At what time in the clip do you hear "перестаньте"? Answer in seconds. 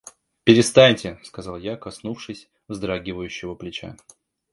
0.43-1.19